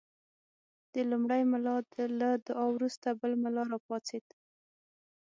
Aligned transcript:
د 0.93 0.95
لومړي 1.09 1.41
ملا 1.51 1.75
له 2.19 2.29
دعا 2.47 2.65
وروسته 2.75 3.07
بل 3.19 3.31
ملا 3.43 3.63
راپاڅېد. 3.73 4.25